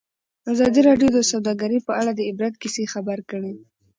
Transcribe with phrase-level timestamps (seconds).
[0.53, 3.53] ازادي راډیو د سوداګري په اړه د عبرت کیسې خبر کړي.